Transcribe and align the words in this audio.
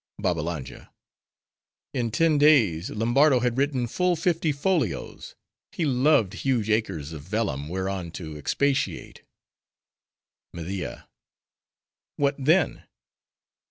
BABBALANJA—In 0.19 2.09
ten 2.09 2.39
days, 2.39 2.89
Lombardo 2.89 3.39
had 3.41 3.55
written 3.55 3.85
full 3.85 4.15
fifty 4.15 4.51
folios; 4.51 5.35
he 5.73 5.85
loved 5.85 6.33
huge 6.33 6.71
acres 6.71 7.13
of 7.13 7.21
vellum 7.21 7.69
whereon 7.69 8.09
to 8.13 8.35
expatiate. 8.35 9.21
MEDIA—What 10.55 12.33
then? 12.39 12.85